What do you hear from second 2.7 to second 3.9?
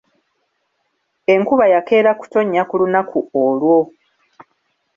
lunaku olwo.